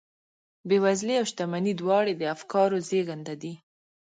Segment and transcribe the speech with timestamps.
[0.67, 3.53] بېوزلي او شتمني دواړې د افکارو زېږنده دي.